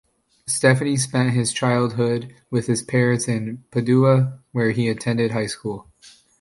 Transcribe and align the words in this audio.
Steffani 0.47 0.97
spent 0.97 1.29
his 1.35 1.53
childhood 1.53 2.33
with 2.49 2.65
his 2.65 2.81
parents 2.81 3.27
in 3.27 3.63
Padua, 3.69 4.39
where 4.51 4.71
he 4.71 4.89
attended 4.89 5.29
high 5.29 5.45
school. 5.45 5.91